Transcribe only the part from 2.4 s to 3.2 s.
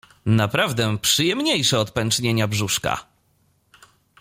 brzuszka.